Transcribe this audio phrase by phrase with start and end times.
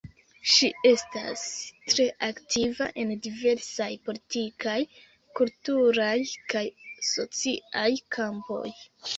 [0.51, 1.41] Ŝi estas
[1.91, 4.79] tre aktiva en diversaj politikaj,
[5.41, 6.17] kulturaj
[6.55, 6.65] kaj
[7.13, 8.67] sociaj kampoj.